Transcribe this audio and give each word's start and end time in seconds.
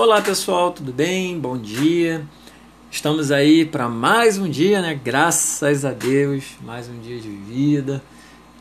Olá 0.00 0.22
pessoal, 0.22 0.70
tudo 0.70 0.92
bem? 0.92 1.40
Bom 1.40 1.58
dia. 1.58 2.24
Estamos 2.88 3.32
aí 3.32 3.64
para 3.64 3.88
mais 3.88 4.38
um 4.38 4.48
dia, 4.48 4.80
né? 4.80 4.94
Graças 4.94 5.84
a 5.84 5.90
Deus, 5.90 6.44
mais 6.64 6.88
um 6.88 7.00
dia 7.00 7.18
de 7.18 7.28
vida. 7.28 8.00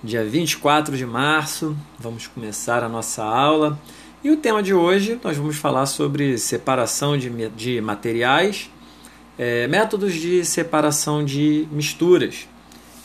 Dia 0.03 0.25
24 0.25 0.97
de 0.97 1.05
março, 1.05 1.77
vamos 1.99 2.25
começar 2.25 2.83
a 2.83 2.89
nossa 2.89 3.23
aula. 3.23 3.79
E 4.23 4.31
o 4.31 4.37
tema 4.37 4.63
de 4.63 4.73
hoje 4.73 5.19
nós 5.23 5.37
vamos 5.37 5.57
falar 5.57 5.85
sobre 5.85 6.39
separação 6.39 7.15
de, 7.15 7.29
de 7.49 7.79
materiais, 7.81 8.71
é, 9.37 9.67
métodos 9.67 10.15
de 10.15 10.43
separação 10.43 11.23
de 11.23 11.67
misturas. 11.71 12.47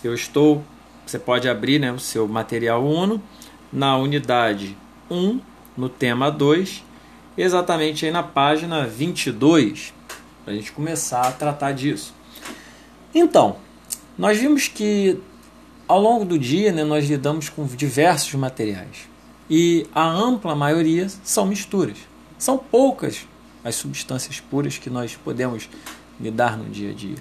Eu 0.03 0.15
estou, 0.15 0.65
você 1.05 1.19
pode 1.19 1.51
abrir 1.51 1.79
né, 1.79 1.93
o 1.93 1.99
seu 1.99 2.27
material 2.27 2.83
Uno 2.83 3.23
na 3.71 3.95
unidade 3.99 4.75
1, 5.11 5.39
no 5.77 5.91
tema 5.91 6.31
2 6.31 6.92
exatamente 7.37 8.05
aí 8.05 8.13
na 8.13 8.23
página 8.23 8.87
22, 8.87 9.93
para 10.45 10.53
a 10.53 10.57
gente 10.57 10.73
começar 10.73 11.23
a 11.23 11.33
tratar 11.33 11.73
disso. 11.73 12.15
Então, 13.15 13.57
nós 14.17 14.39
vimos 14.39 14.69
que 14.69 15.19
ao 15.87 16.01
longo 16.01 16.25
do 16.25 16.39
dia 16.39 16.73
né, 16.73 16.85
nós 16.85 17.09
lidamos 17.09 17.49
com 17.49 17.67
diversos 17.67 18.35
materiais 18.35 19.09
e 19.49 19.87
a 19.95 20.05
ampla 20.05 20.55
maioria 20.55 21.09
são 21.23 21.47
misturas. 21.47 21.99
São 22.39 22.57
poucas 22.59 23.27
as 23.65 23.75
substâncias 23.75 24.41
puras 24.41 24.79
que 24.79 24.91
nós 24.91 25.15
podemos 25.15 25.69
lidar 26.21 26.57
no 26.57 26.65
dia 26.65 26.91
a 26.91 26.95
dia. 26.95 27.17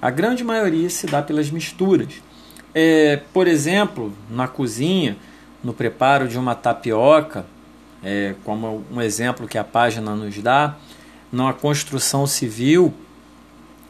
A 0.00 0.10
grande 0.10 0.44
maioria 0.44 0.88
se 0.88 1.06
dá 1.06 1.22
pelas 1.22 1.50
misturas. 1.50 2.14
É, 2.74 3.20
por 3.32 3.46
exemplo, 3.46 4.12
na 4.30 4.46
cozinha, 4.46 5.16
no 5.62 5.74
preparo 5.74 6.28
de 6.28 6.38
uma 6.38 6.54
tapioca, 6.54 7.44
é, 8.02 8.34
como 8.44 8.84
um 8.90 9.00
exemplo 9.00 9.46
que 9.46 9.58
a 9.58 9.64
página 9.64 10.14
nos 10.14 10.36
dá, 10.38 10.76
na 11.32 11.52
construção 11.52 12.26
civil, 12.26 12.92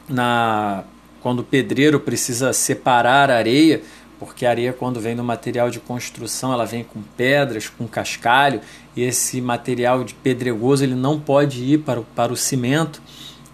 na, 0.08 0.84
quando 1.20 1.40
o 1.40 1.44
pedreiro 1.44 2.00
precisa 2.00 2.52
separar 2.52 3.30
a 3.30 3.36
areia, 3.36 3.82
porque 4.18 4.44
a 4.44 4.50
areia, 4.50 4.72
quando 4.72 5.00
vem 5.00 5.16
do 5.16 5.24
material 5.24 5.70
de 5.70 5.80
construção, 5.80 6.52
ela 6.52 6.66
vem 6.66 6.84
com 6.84 7.00
pedras, 7.16 7.68
com 7.68 7.88
cascalho, 7.88 8.60
e 8.94 9.02
esse 9.02 9.40
material 9.40 10.04
de 10.04 10.12
pedregoso 10.12 10.84
ele 10.84 10.94
não 10.94 11.18
pode 11.18 11.62
ir 11.64 11.78
para 11.78 12.00
o, 12.00 12.04
para 12.04 12.30
o 12.30 12.36
cimento. 12.36 13.00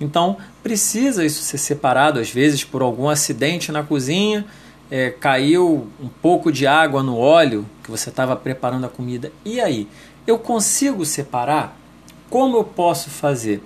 Então, 0.00 0.36
precisa 0.62 1.24
isso 1.24 1.42
ser 1.42 1.58
separado, 1.58 2.18
às 2.18 2.30
vezes 2.30 2.64
por 2.64 2.82
algum 2.82 3.08
acidente 3.08 3.70
na 3.70 3.84
cozinha, 3.84 4.44
é, 4.90 5.10
caiu 5.10 5.88
um 6.00 6.08
pouco 6.08 6.50
de 6.50 6.66
água 6.66 7.02
no 7.02 7.16
óleo 7.16 7.64
que 7.82 7.90
você 7.90 8.10
estava 8.10 8.34
preparando 8.34 8.86
a 8.86 8.88
comida. 8.88 9.32
E 9.44 9.60
aí? 9.60 9.88
Eu 10.26 10.38
consigo 10.38 11.04
separar? 11.04 11.76
Como 12.28 12.56
eu 12.56 12.64
posso 12.64 13.10
fazer? 13.10 13.62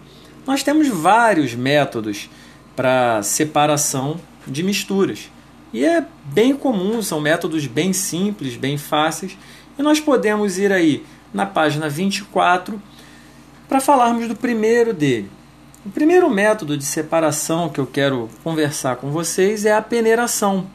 Nós 0.47 0.63
temos 0.63 0.89
vários 0.89 1.55
métodos 1.55 2.29
para 2.77 3.23
separação 3.23 4.21
de 4.47 4.63
misturas. 4.63 5.31
E 5.73 5.85
é 5.85 6.05
bem 6.25 6.55
comum, 6.55 7.01
são 7.01 7.21
métodos 7.21 7.67
bem 7.67 7.93
simples, 7.93 8.57
bem 8.57 8.77
fáceis. 8.77 9.39
E 9.79 9.83
nós 9.83 10.01
podemos 10.01 10.59
ir 10.59 10.73
aí 10.73 11.05
na 11.33 11.47
página 11.47 11.89
24 11.89 12.81
para 13.69 13.81
falarmos 13.81 14.29
do 14.29 14.35
primeiro 14.35 14.93
dele. 14.93 15.31
O 15.87 15.91
primeiro 15.91 16.29
método 16.29 16.77
de 16.77 16.85
separação 16.85 17.71
que 17.71 17.81
eu 17.81 17.87
quero 17.87 18.29
conversar 18.45 18.97
com 18.97 19.11
vocês 19.11 19.65
é 19.65 19.73
a 19.73 19.81
peneiração. 19.81 20.67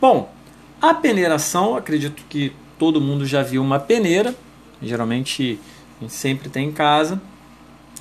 Bom, 0.00 0.32
a 0.80 0.92
peneiração, 0.92 1.76
acredito 1.76 2.24
que 2.28 2.52
todo 2.76 3.00
mundo 3.00 3.24
já 3.24 3.42
viu 3.42 3.62
uma 3.62 3.78
peneira, 3.78 4.34
Geralmente 4.82 5.58
a 5.98 6.04
gente 6.04 6.14
sempre 6.14 6.48
tem 6.48 6.68
em 6.68 6.72
casa. 6.72 7.20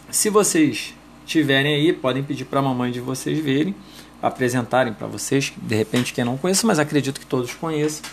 Se 0.09 0.29
vocês 0.29 0.93
tiverem 1.25 1.75
aí, 1.75 1.93
podem 1.93 2.23
pedir 2.23 2.45
para 2.45 2.59
a 2.59 2.63
mamãe 2.63 2.91
de 2.91 2.99
vocês 2.99 3.39
verem, 3.39 3.73
apresentarem 4.21 4.93
para 4.93 5.07
vocês, 5.07 5.53
de 5.55 5.75
repente 5.75 6.13
quem 6.13 6.23
não 6.23 6.37
conhece, 6.37 6.65
mas 6.65 6.79
acredito 6.79 7.19
que 7.19 7.25
todos 7.25 7.53
conheçam. 7.53 8.03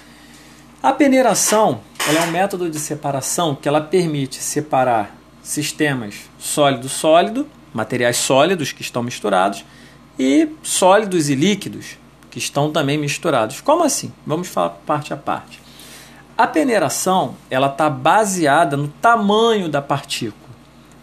A 0.83 0.93
peneiração 0.93 1.81
ela 2.09 2.21
é 2.21 2.23
um 2.29 2.31
método 2.31 2.71
de 2.71 2.79
separação 2.79 3.55
que 3.55 3.69
ela 3.69 3.81
permite 3.81 4.37
separar 4.37 5.15
sistemas 5.43 6.15
sólido-sólido, 6.39 7.47
materiais 7.75 8.17
sólidos 8.17 8.73
que 8.73 8.83
estão 8.83 9.03
misturados, 9.03 9.65
e 10.19 10.49
sólidos 10.63 11.29
e 11.29 11.35
líquidos 11.35 11.97
que 12.31 12.39
estão 12.39 12.73
também 12.73 12.99
misturados. 12.99 13.61
Como 13.61 13.85
assim? 13.85 14.13
Vamos 14.27 14.49
falar 14.49 14.71
parte 14.71 15.13
a 15.13 15.17
parte. 15.17 15.61
A 16.39 16.47
peneiração 16.47 17.35
ela 17.51 17.67
está 17.67 17.91
baseada 17.91 18.77
no 18.77 18.87
tamanho 18.87 19.69
da 19.69 19.83
partícula, 19.83 20.55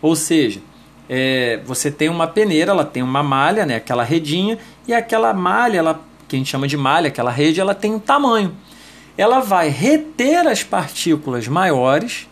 ou 0.02 0.16
seja, 0.16 0.62
é, 1.10 1.60
você 1.66 1.92
tem 1.92 2.08
uma 2.08 2.26
peneira, 2.26 2.72
ela 2.72 2.86
tem 2.86 3.04
uma 3.04 3.22
malha, 3.22 3.66
né, 3.66 3.76
aquela 3.76 4.02
redinha, 4.02 4.58
e 4.88 4.94
aquela 4.94 5.34
malha, 5.34 5.80
ela, 5.80 6.00
que 6.26 6.38
a 6.38 6.40
gente 6.40 6.50
chama 6.50 6.70
de 6.70 6.78
malha, 6.78 7.10
aquela 7.10 7.32
rede, 7.32 7.60
ela 7.60 7.76
tem 7.76 7.94
um 7.94 8.00
tamanho. 8.00 8.56
Ela 9.18 9.42
vai 9.42 9.68
reter 9.68 10.48
as 10.48 10.64
partículas 10.64 11.50
maiores 11.50 12.30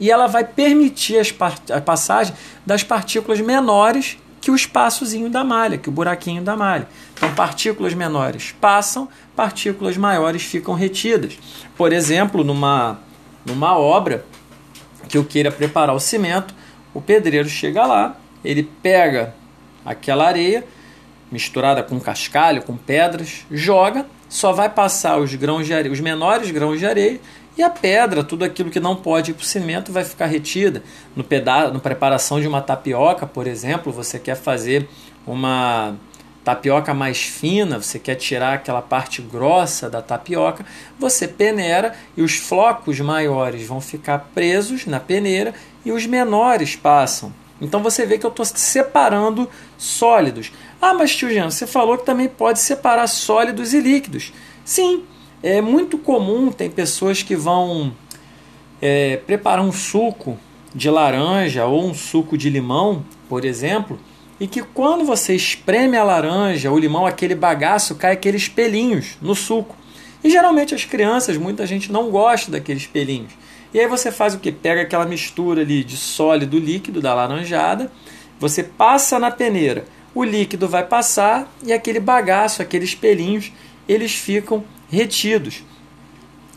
e 0.00 0.10
ela 0.10 0.26
vai 0.26 0.44
permitir 0.44 1.18
as 1.18 1.34
a 1.70 1.80
passagem 1.82 2.34
das 2.64 2.82
partículas 2.82 3.38
menores 3.38 4.16
que 4.46 4.50
o 4.52 4.54
espaçozinho 4.54 5.28
da 5.28 5.42
malha, 5.42 5.76
que 5.76 5.88
o 5.88 5.92
buraquinho 5.92 6.40
da 6.40 6.56
malha. 6.56 6.86
Então, 7.14 7.34
partículas 7.34 7.94
menores 7.94 8.54
passam, 8.60 9.08
partículas 9.34 9.96
maiores 9.96 10.44
ficam 10.44 10.72
retidas. 10.72 11.36
Por 11.76 11.92
exemplo, 11.92 12.44
numa, 12.44 13.00
numa 13.44 13.76
obra 13.76 14.24
que 15.08 15.18
eu 15.18 15.24
queira 15.24 15.50
preparar 15.50 15.96
o 15.96 15.98
cimento, 15.98 16.54
o 16.94 17.00
pedreiro 17.00 17.48
chega 17.48 17.84
lá, 17.84 18.16
ele 18.44 18.62
pega 18.80 19.34
aquela 19.84 20.28
areia 20.28 20.64
misturada 21.28 21.82
com 21.82 21.98
cascalho, 21.98 22.62
com 22.62 22.76
pedras, 22.76 23.44
joga, 23.50 24.06
só 24.28 24.52
vai 24.52 24.68
passar 24.70 25.18
os 25.18 25.34
grãos 25.34 25.66
de 25.66 25.74
areia, 25.74 25.92
os 25.92 25.98
menores 25.98 26.52
grãos 26.52 26.78
de 26.78 26.86
areia 26.86 27.20
e 27.56 27.62
a 27.62 27.70
pedra, 27.70 28.22
tudo 28.22 28.44
aquilo 28.44 28.70
que 28.70 28.78
não 28.78 28.94
pode 28.94 29.30
ir 29.30 29.34
para 29.34 29.42
o 29.42 29.46
cimento, 29.46 29.90
vai 29.90 30.04
ficar 30.04 30.26
retida. 30.26 30.82
No 31.14 31.24
peda 31.24 31.70
na 31.70 31.78
preparação 31.78 32.40
de 32.40 32.46
uma 32.46 32.60
tapioca, 32.60 33.26
por 33.26 33.46
exemplo, 33.46 33.90
você 33.90 34.18
quer 34.18 34.36
fazer 34.36 34.88
uma 35.26 35.94
tapioca 36.44 36.94
mais 36.94 37.22
fina, 37.22 37.80
você 37.80 37.98
quer 37.98 38.14
tirar 38.14 38.54
aquela 38.54 38.80
parte 38.80 39.20
grossa 39.20 39.90
da 39.90 40.00
tapioca, 40.00 40.64
você 40.98 41.26
peneira 41.26 41.94
e 42.16 42.22
os 42.22 42.36
flocos 42.36 43.00
maiores 43.00 43.66
vão 43.66 43.80
ficar 43.80 44.30
presos 44.32 44.86
na 44.86 45.00
peneira 45.00 45.54
e 45.84 45.90
os 45.90 46.06
menores 46.06 46.76
passam. 46.76 47.32
Então 47.60 47.82
você 47.82 48.04
vê 48.04 48.18
que 48.18 48.26
eu 48.26 48.30
estou 48.30 48.44
separando 48.44 49.48
sólidos. 49.78 50.52
Ah, 50.80 50.94
mas 50.94 51.16
tio 51.16 51.30
Jean, 51.30 51.50
você 51.50 51.66
falou 51.66 51.96
que 51.96 52.04
também 52.04 52.28
pode 52.28 52.60
separar 52.60 53.06
sólidos 53.06 53.72
e 53.72 53.80
líquidos. 53.80 54.32
Sim, 54.64 55.04
é 55.46 55.60
muito 55.60 55.96
comum, 55.96 56.50
tem 56.50 56.68
pessoas 56.68 57.22
que 57.22 57.36
vão 57.36 57.92
é, 58.82 59.18
preparar 59.18 59.64
um 59.64 59.70
suco 59.70 60.36
de 60.74 60.90
laranja 60.90 61.64
ou 61.66 61.86
um 61.86 61.94
suco 61.94 62.36
de 62.36 62.50
limão, 62.50 63.04
por 63.28 63.44
exemplo, 63.44 63.96
e 64.40 64.48
que 64.48 64.60
quando 64.60 65.04
você 65.04 65.36
espreme 65.36 65.96
a 65.96 66.02
laranja 66.02 66.68
ou 66.68 66.76
limão, 66.76 67.06
aquele 67.06 67.36
bagaço 67.36 67.94
cai 67.94 68.12
aqueles 68.12 68.48
pelinhos 68.48 69.16
no 69.22 69.36
suco. 69.36 69.76
E 70.24 70.28
geralmente 70.28 70.74
as 70.74 70.84
crianças, 70.84 71.36
muita 71.36 71.64
gente 71.64 71.92
não 71.92 72.10
gosta 72.10 72.50
daqueles 72.50 72.88
pelinhos. 72.88 73.32
E 73.72 73.78
aí 73.78 73.86
você 73.86 74.10
faz 74.10 74.34
o 74.34 74.40
que? 74.40 74.50
Pega 74.50 74.82
aquela 74.82 75.06
mistura 75.06 75.60
ali 75.60 75.84
de 75.84 75.96
sólido 75.96 76.58
líquido 76.58 77.00
da 77.00 77.14
laranjada, 77.14 77.92
você 78.40 78.64
passa 78.64 79.16
na 79.20 79.30
peneira, 79.30 79.84
o 80.12 80.24
líquido 80.24 80.68
vai 80.68 80.84
passar 80.84 81.48
e 81.62 81.72
aquele 81.72 82.00
bagaço, 82.00 82.60
aqueles 82.60 82.96
pelinhos, 82.96 83.52
eles 83.88 84.12
ficam 84.12 84.64
retidos. 84.90 85.64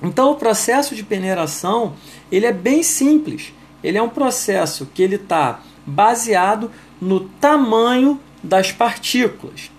Então 0.02 0.32
o 0.32 0.36
processo 0.36 0.96
de 0.96 1.04
peneiração 1.04 1.94
ele 2.32 2.46
é 2.46 2.54
bem 2.54 2.84
simples. 2.84 3.54
Ele 3.84 3.98
é 3.98 4.02
um 4.02 4.10
processo 4.10 4.86
que 4.94 5.02
ele 5.02 5.16
está 5.16 5.62
baseado 5.86 6.72
no 7.02 7.22
tamanho 7.22 8.20
das 8.44 8.72
partículas. 8.72 9.72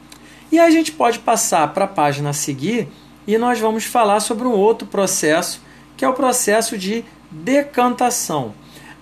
E 0.50 0.58
a 0.58 0.70
gente 0.70 0.92
pode 0.92 1.18
passar 1.20 1.72
para 1.72 1.84
a 1.84 1.88
página 1.88 2.30
a 2.30 2.34
seguir 2.34 2.88
e 3.26 3.38
nós 3.38 3.60
vamos 3.60 3.84
falar 3.84 4.20
sobre 4.20 4.46
um 4.46 4.52
outro 4.52 4.86
processo, 4.88 5.62
que 5.96 6.04
é 6.04 6.08
o 6.08 6.14
processo 6.14 6.76
de 6.76 7.04
decantação. 7.30 8.54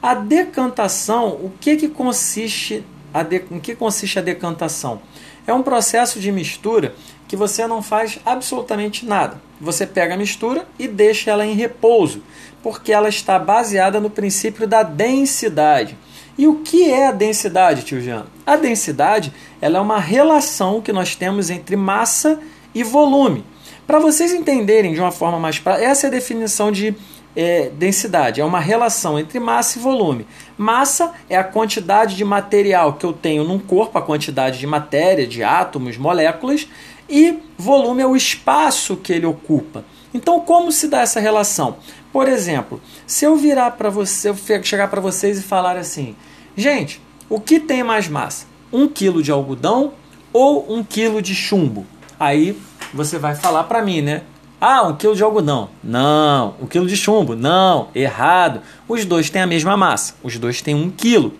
A 0.02 0.14
decantação, 0.14 1.28
o 1.28 1.52
que, 1.60 1.76
que 1.76 1.88
consiste 1.88 2.84
a 3.12 3.22
de, 3.22 3.44
em 3.50 3.58
que 3.58 3.74
consiste 3.74 4.18
a 4.18 4.22
decantação? 4.22 5.00
É 5.46 5.52
um 5.52 5.62
processo 5.62 6.20
de 6.20 6.30
mistura 6.30 6.94
que 7.26 7.36
você 7.36 7.66
não 7.66 7.82
faz 7.82 8.18
absolutamente 8.24 9.06
nada. 9.06 9.40
Você 9.60 9.86
pega 9.86 10.14
a 10.14 10.16
mistura 10.16 10.66
e 10.78 10.88
deixa 10.88 11.30
ela 11.30 11.46
em 11.46 11.54
repouso, 11.54 12.22
porque 12.62 12.92
ela 12.92 13.08
está 13.08 13.38
baseada 13.38 14.00
no 14.00 14.10
princípio 14.10 14.66
da 14.66 14.82
densidade. 14.82 15.96
E 16.36 16.46
o 16.46 16.56
que 16.56 16.90
é 16.90 17.08
a 17.08 17.12
densidade, 17.12 17.82
tio 17.82 18.00
Jean? 18.00 18.26
A 18.46 18.56
densidade 18.56 19.32
ela 19.60 19.78
é 19.78 19.80
uma 19.80 19.98
relação 19.98 20.80
que 20.80 20.92
nós 20.92 21.16
temos 21.16 21.50
entre 21.50 21.76
massa 21.76 22.38
e 22.74 22.82
volume. 22.82 23.44
Para 23.86 23.98
vocês 23.98 24.32
entenderem 24.32 24.92
de 24.92 25.00
uma 25.00 25.10
forma 25.10 25.38
mais 25.38 25.58
prática, 25.58 25.86
essa 25.86 26.06
é 26.06 26.08
a 26.08 26.12
definição 26.12 26.70
de 26.70 26.94
é, 27.36 27.70
densidade? 27.70 28.40
É 28.40 28.44
uma 28.44 28.60
relação 28.60 29.18
entre 29.18 29.38
massa 29.38 29.78
e 29.78 29.82
volume. 29.82 30.26
Massa 30.56 31.12
é 31.28 31.36
a 31.36 31.44
quantidade 31.44 32.16
de 32.16 32.24
material 32.24 32.94
que 32.94 33.06
eu 33.06 33.12
tenho 33.12 33.44
num 33.44 33.58
corpo, 33.58 33.98
a 33.98 34.02
quantidade 34.02 34.58
de 34.58 34.66
matéria, 34.66 35.26
de 35.26 35.42
átomos, 35.42 35.96
moléculas, 35.96 36.68
e 37.08 37.38
volume 37.56 38.02
é 38.02 38.06
o 38.06 38.16
espaço 38.16 38.96
que 38.96 39.12
ele 39.12 39.26
ocupa. 39.26 39.84
Então, 40.12 40.40
como 40.40 40.72
se 40.72 40.88
dá 40.88 41.00
essa 41.00 41.20
relação? 41.20 41.76
Por 42.12 42.28
exemplo, 42.28 42.80
se 43.06 43.24
eu 43.24 43.36
virar 43.36 43.72
para 43.72 43.90
você, 43.90 44.30
eu 44.30 44.62
chegar 44.62 44.88
para 44.88 45.00
vocês 45.00 45.38
e 45.38 45.42
falar 45.42 45.76
assim, 45.76 46.16
gente, 46.56 47.00
o 47.28 47.38
que 47.38 47.60
tem 47.60 47.82
mais 47.82 48.08
massa? 48.08 48.46
Um 48.72 48.88
quilo 48.88 49.22
de 49.22 49.30
algodão 49.30 49.92
ou 50.32 50.72
um 50.72 50.82
quilo 50.82 51.22
de 51.22 51.34
chumbo? 51.34 51.86
Aí 52.18 52.58
você 52.92 53.18
vai 53.18 53.34
falar 53.34 53.64
para 53.64 53.82
mim, 53.82 54.00
né? 54.00 54.22
Ah, 54.60 54.82
um 54.82 54.96
quilo 54.96 55.14
de 55.14 55.22
algodão. 55.22 55.70
Não. 55.82 56.54
Um 56.60 56.66
quilo 56.66 56.86
de 56.86 56.96
chumbo. 56.96 57.36
Não. 57.36 57.88
Errado. 57.94 58.60
Os 58.88 59.04
dois 59.04 59.30
têm 59.30 59.42
a 59.42 59.46
mesma 59.46 59.76
massa. 59.76 60.14
Os 60.22 60.36
dois 60.38 60.60
têm 60.60 60.74
um 60.74 60.90
quilo. 60.90 61.34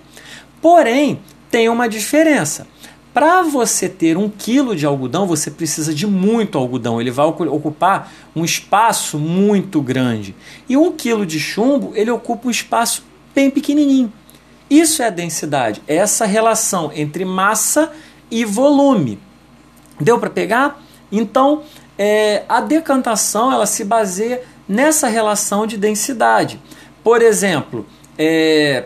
Porém, 0.63 1.21
tem 1.51 1.69
uma 1.69 1.89
diferença. 1.89 2.67
Para 3.13 3.43
você 3.43 3.89
ter 3.89 4.17
um 4.17 4.29
quilo 4.29 4.77
de 4.77 4.87
algodão, 4.87 5.27
você 5.27 5.51
precisa 5.51 5.93
de 5.93 6.07
muito 6.07 6.57
algodão. 6.57 7.01
Ele 7.01 7.11
vai 7.11 7.27
ocupar 7.27 8.13
um 8.37 8.45
espaço 8.45 9.19
muito 9.19 9.83
grande. 9.83 10.37
E 10.69 10.77
um 10.77 10.93
quilo 10.93 11.27
de 11.27 11.41
chumbo, 11.41 11.93
ele 11.97 12.13
ocupa 12.13 12.47
um 12.47 12.51
espaço 12.51 13.03
bem 13.35 13.51
pequenininho. 13.51 14.13
Isso 14.71 15.03
é 15.03 15.07
a 15.07 15.11
densidade. 15.11 15.83
É 15.89 15.97
essa 15.97 16.27
relação 16.27 16.93
entre 16.95 17.25
massa 17.25 17.91
e 18.31 18.45
volume. 18.45 19.19
Deu 20.01 20.21
para 20.21 20.31
pegar? 20.31 20.81
Então, 21.11 21.63
é, 21.99 22.45
a 22.49 22.61
decantação 22.61 23.53
ela 23.53 23.67
se 23.67 23.85
baseia 23.85 24.41
nessa 24.69 25.09
relação 25.09 25.67
de 25.67 25.77
densidade. 25.77 26.61
Por 27.03 27.21
exemplo, 27.21 27.87
é, 28.17 28.85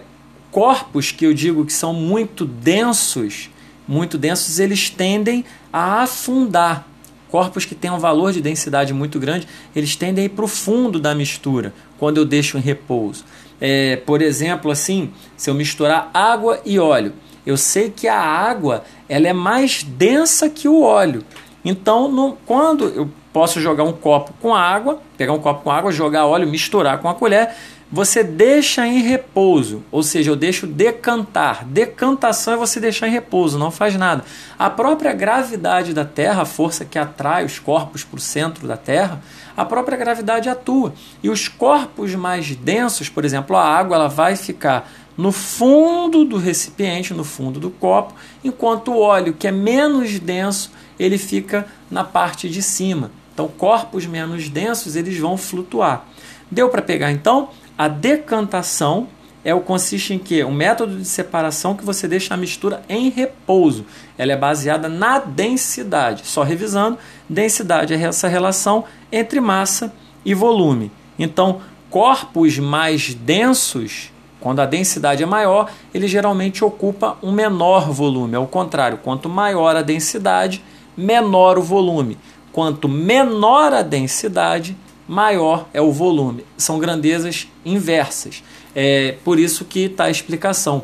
corpos 0.50 1.12
que 1.12 1.26
eu 1.26 1.34
digo 1.34 1.66
que 1.66 1.72
são 1.72 1.92
muito 1.92 2.46
densos, 2.46 3.50
muito 3.86 4.16
densos, 4.16 4.58
eles 4.58 4.88
tendem 4.88 5.44
a 5.72 6.02
afundar. 6.02 6.86
Corpos 7.28 7.64
que 7.64 7.74
têm 7.74 7.90
um 7.90 7.98
valor 7.98 8.32
de 8.32 8.40
densidade 8.40 8.92
muito 8.92 9.18
grande, 9.18 9.48
eles 9.74 9.96
tendem 9.96 10.22
a 10.22 10.26
ir 10.26 10.30
para 10.30 10.44
o 10.44 10.48
fundo 10.48 11.00
da 11.00 11.14
mistura 11.14 11.72
quando 11.98 12.18
eu 12.18 12.24
deixo 12.24 12.58
em 12.58 12.60
repouso. 12.60 13.24
É, 13.60 13.96
por 13.96 14.20
exemplo, 14.20 14.70
assim, 14.70 15.12
se 15.36 15.48
eu 15.48 15.54
misturar 15.54 16.10
água 16.12 16.60
e 16.64 16.78
óleo, 16.78 17.12
eu 17.46 17.56
sei 17.56 17.90
que 17.90 18.06
a 18.06 18.20
água 18.20 18.84
ela 19.08 19.28
é 19.28 19.32
mais 19.32 19.82
densa 19.82 20.48
que 20.48 20.68
o 20.68 20.82
óleo. 20.82 21.24
Então, 21.64 22.10
no, 22.10 22.36
quando 22.46 22.84
eu 22.88 23.08
posso 23.32 23.60
jogar 23.60 23.84
um 23.84 23.92
copo 23.92 24.32
com 24.40 24.54
água, 24.54 25.00
pegar 25.16 25.32
um 25.32 25.38
copo 25.38 25.62
com 25.62 25.70
água, 25.70 25.92
jogar 25.92 26.26
óleo, 26.26 26.46
misturar 26.46 26.98
com 26.98 27.08
a 27.08 27.14
colher, 27.14 27.54
você 27.92 28.24
deixa 28.24 28.86
em 28.86 29.02
repouso, 29.02 29.82
ou 29.92 30.02
seja, 30.02 30.30
eu 30.30 30.36
deixo 30.36 30.66
decantar. 30.66 31.62
Decantação 31.66 32.54
é 32.54 32.56
você 32.56 32.80
deixar 32.80 33.06
em 33.06 33.10
repouso, 33.10 33.58
não 33.58 33.70
faz 33.70 33.94
nada. 33.96 34.24
A 34.58 34.70
própria 34.70 35.12
gravidade 35.12 35.92
da 35.92 36.02
Terra, 36.02 36.42
a 36.42 36.46
força 36.46 36.86
que 36.86 36.98
atrai 36.98 37.44
os 37.44 37.58
corpos 37.58 38.02
para 38.02 38.16
o 38.16 38.20
centro 38.20 38.66
da 38.66 38.78
Terra, 38.78 39.20
a 39.54 39.62
própria 39.66 39.98
gravidade 39.98 40.48
atua. 40.48 40.94
E 41.22 41.28
os 41.28 41.48
corpos 41.48 42.14
mais 42.14 42.56
densos, 42.56 43.10
por 43.10 43.26
exemplo, 43.26 43.54
a 43.56 43.62
água, 43.62 43.96
ela 43.96 44.08
vai 44.08 44.36
ficar 44.36 44.90
no 45.16 45.32
fundo 45.32 46.24
do 46.24 46.36
recipiente, 46.36 47.12
no 47.12 47.24
fundo 47.24 47.60
do 47.60 47.70
copo, 47.70 48.14
enquanto 48.42 48.92
o 48.92 48.98
óleo, 48.98 49.34
que 49.34 49.46
é 49.46 49.52
menos 49.52 50.18
denso, 50.18 50.72
ele 50.98 51.18
fica 51.18 51.66
na 51.90 52.04
parte 52.04 52.48
de 52.48 52.62
cima. 52.62 53.10
Então, 53.32 53.48
corpos 53.48 54.06
menos 54.06 54.48
densos, 54.48 54.96
eles 54.96 55.18
vão 55.18 55.36
flutuar. 55.36 56.06
Deu 56.50 56.68
para 56.68 56.82
pegar 56.82 57.10
então? 57.10 57.48
A 57.76 57.88
decantação 57.88 59.08
é 59.44 59.54
o 59.54 59.60
consiste 59.60 60.14
em 60.14 60.18
que 60.18 60.44
um 60.44 60.52
método 60.52 60.98
de 60.98 61.04
separação 61.04 61.74
que 61.74 61.84
você 61.84 62.06
deixa 62.06 62.34
a 62.34 62.36
mistura 62.36 62.82
em 62.88 63.08
repouso. 63.08 63.84
Ela 64.16 64.32
é 64.32 64.36
baseada 64.36 64.88
na 64.88 65.18
densidade. 65.18 66.22
Só 66.26 66.42
revisando, 66.42 66.98
densidade 67.28 67.92
é 67.92 68.00
essa 68.00 68.28
relação 68.28 68.84
entre 69.10 69.40
massa 69.40 69.92
e 70.24 70.34
volume. 70.34 70.92
Então, 71.18 71.60
corpos 71.90 72.58
mais 72.58 73.14
densos 73.14 74.11
quando 74.42 74.58
a 74.60 74.66
densidade 74.66 75.22
é 75.22 75.26
maior, 75.26 75.70
ele 75.94 76.08
geralmente 76.08 76.64
ocupa 76.64 77.16
um 77.22 77.30
menor 77.30 77.90
volume. 77.92 78.34
Ao 78.34 78.46
contrário, 78.46 78.98
quanto 78.98 79.28
maior 79.28 79.76
a 79.76 79.82
densidade, 79.82 80.62
menor 80.96 81.58
o 81.58 81.62
volume. 81.62 82.18
Quanto 82.52 82.88
menor 82.88 83.72
a 83.72 83.82
densidade, 83.82 84.76
maior 85.06 85.68
é 85.72 85.80
o 85.80 85.92
volume. 85.92 86.44
São 86.56 86.80
grandezas 86.80 87.46
inversas. 87.64 88.42
É 88.74 89.14
por 89.24 89.38
isso 89.38 89.64
que 89.64 89.84
está 89.84 90.04
a 90.04 90.10
explicação. 90.10 90.82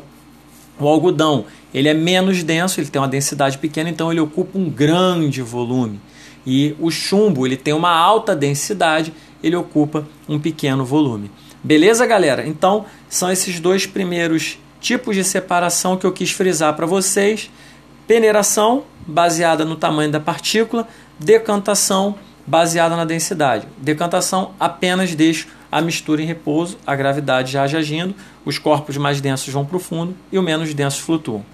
O 0.79 0.87
algodão 0.87 1.43
ele 1.73 1.89
é 1.89 1.93
menos 1.93 2.41
denso, 2.41 2.79
ele 2.79 2.89
tem 2.89 3.01
uma 3.01 3.07
densidade 3.07 3.57
pequena, 3.57 3.89
então 3.89 4.09
ele 4.09 4.21
ocupa 4.21 4.57
um 4.57 4.69
grande 4.69 5.41
volume. 5.41 5.99
E 6.47 6.75
o 6.79 6.89
chumbo 6.89 7.45
ele 7.45 7.57
tem 7.57 7.73
uma 7.73 7.91
alta 7.91 8.33
densidade, 8.33 9.13
ele 9.43 9.55
ocupa 9.55 10.07
um 10.27 10.39
pequeno 10.39 10.85
volume. 10.85 11.29
Beleza, 11.63 12.05
galera? 12.05 12.47
Então, 12.47 12.85
são 13.09 13.31
esses 13.31 13.59
dois 13.59 13.85
primeiros 13.85 14.57
tipos 14.79 15.15
de 15.15 15.23
separação 15.23 15.97
que 15.97 16.05
eu 16.05 16.11
quis 16.11 16.31
frisar 16.31 16.73
para 16.75 16.85
vocês. 16.85 17.51
Peneiração, 18.07 18.83
baseada 19.05 19.65
no 19.65 19.75
tamanho 19.75 20.11
da 20.11 20.19
partícula, 20.19 20.87
decantação, 21.19 22.15
baseada 22.47 22.95
na 22.95 23.05
densidade. 23.05 23.67
Decantação 23.77 24.53
apenas 24.59 25.13
deixa 25.13 25.47
a 25.71 25.81
mistura 25.81 26.21
em 26.21 26.25
repouso, 26.25 26.77
a 26.87 26.95
gravidade 26.95 27.51
já 27.51 27.63
agindo, 27.63 28.15
os 28.43 28.57
corpos 28.57 28.97
mais 28.97 29.21
densos 29.21 29.53
vão 29.53 29.65
para 29.65 29.77
o 29.77 29.79
fundo 29.79 30.15
e 30.31 30.39
os 30.39 30.43
menos 30.43 30.73
densos 30.73 30.99
flutuam. 30.99 31.43